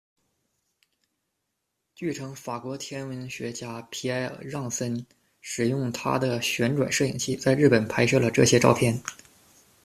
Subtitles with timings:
[1.93, 5.05] 据称，法国天文学家皮埃尔·让森
[5.41, 8.99] 使用他的“旋转摄影器”在日本拍摄了这些照片。